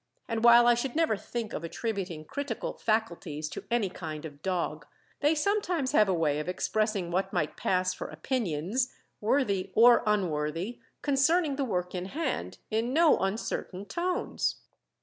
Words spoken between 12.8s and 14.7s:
no uncertain tones.